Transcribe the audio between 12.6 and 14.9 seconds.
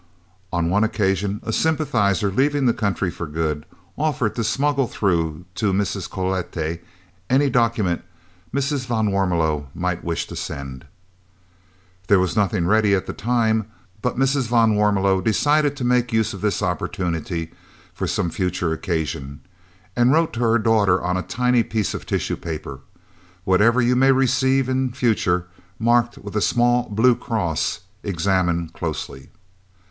ready at the time, but Mrs. van